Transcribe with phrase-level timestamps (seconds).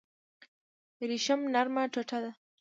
[1.09, 2.31] ریشم نرمه ټوټه ده